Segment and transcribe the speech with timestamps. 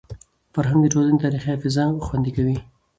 [0.53, 2.57] فرهنګ د ټولني تاریخي حافظه خوندي کوي.